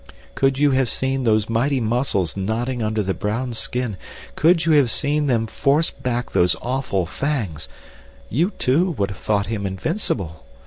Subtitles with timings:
[0.33, 5.27] "Could you have seen those mighty muscles knotting under the brown skin—could you have seen
[5.27, 10.43] them force back those awful fangs—you too would have thought him invincible.